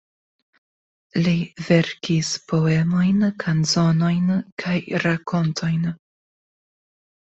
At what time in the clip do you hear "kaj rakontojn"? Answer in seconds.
4.67-5.91